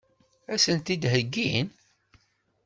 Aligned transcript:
Ad 0.53 0.59
sen-t-id-heggin? 0.63 1.67